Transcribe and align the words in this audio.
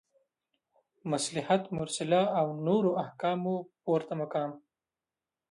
مصلحت 1.11 1.63
مرسله 1.77 2.21
او 2.39 2.47
نورو 2.67 2.91
احکامو 3.03 3.55
پورته 3.83 4.13
مقام 4.21 4.51